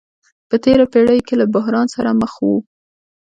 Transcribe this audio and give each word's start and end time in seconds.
په 0.49 0.55
تېره 0.63 0.85
پېړۍ 0.93 1.19
کې 1.27 1.35
له 1.41 1.45
بحران 1.53 1.87
سره 1.95 2.09
مخ 2.21 2.33
وو. 2.43 2.57